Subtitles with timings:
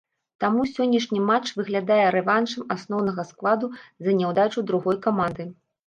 [0.43, 3.73] Таму сённяшні матч выглядае рэваншам асноўнага складу
[4.05, 5.43] за няўдачу другой каманды.